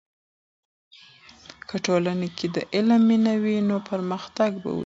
که 1.67 1.75
ټولنې 1.85 2.29
کې 2.37 2.47
د 2.55 2.57
علم 2.73 3.01
مینه 3.09 3.33
وي، 3.43 3.57
نو 3.69 3.75
پرمختګ 3.89 4.51
به 4.63 4.69
وسي. 4.71 4.79